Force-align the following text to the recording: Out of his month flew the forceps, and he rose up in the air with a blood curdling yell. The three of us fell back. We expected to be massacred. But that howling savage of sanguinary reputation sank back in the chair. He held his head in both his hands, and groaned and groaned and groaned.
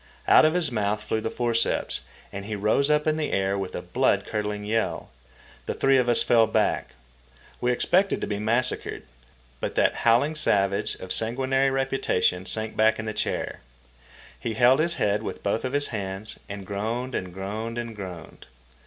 Out 0.27 0.45
of 0.45 0.55
his 0.55 0.71
month 0.71 1.03
flew 1.03 1.21
the 1.21 1.29
forceps, 1.29 2.01
and 2.33 2.45
he 2.45 2.55
rose 2.55 2.89
up 2.89 3.05
in 3.05 3.17
the 3.17 3.31
air 3.31 3.55
with 3.55 3.75
a 3.75 3.83
blood 3.83 4.25
curdling 4.25 4.65
yell. 4.65 5.11
The 5.67 5.75
three 5.75 5.97
of 5.99 6.09
us 6.09 6.23
fell 6.23 6.47
back. 6.47 6.95
We 7.59 7.71
expected 7.71 8.19
to 8.19 8.25
be 8.25 8.39
massacred. 8.39 9.03
But 9.59 9.75
that 9.75 9.97
howling 9.97 10.33
savage 10.33 10.95
of 10.95 11.13
sanguinary 11.13 11.69
reputation 11.69 12.47
sank 12.47 12.75
back 12.75 12.97
in 12.97 13.05
the 13.05 13.13
chair. 13.13 13.61
He 14.39 14.55
held 14.55 14.79
his 14.79 14.95
head 14.95 15.21
in 15.21 15.31
both 15.43 15.61
his 15.61 15.89
hands, 15.89 16.39
and 16.49 16.65
groaned 16.65 17.13
and 17.13 17.31
groaned 17.31 17.77
and 17.77 17.95
groaned. 17.95 18.47